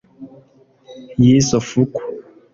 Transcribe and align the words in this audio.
y’izo 1.21 1.57
fuku 1.67 2.01